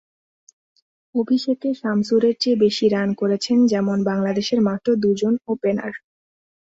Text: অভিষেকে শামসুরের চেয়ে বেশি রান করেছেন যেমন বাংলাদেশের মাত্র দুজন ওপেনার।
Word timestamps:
অভিষেকে 1.15 1.69
শামসুরের 1.81 2.35
চেয়ে 2.41 2.61
বেশি 2.63 2.85
রান 2.89 3.09
করেছেন 3.13 3.57
যেমন 3.71 3.97
বাংলাদেশের 4.09 4.59
মাত্র 4.67 4.87
দুজন 5.03 5.33
ওপেনার। 5.47 5.93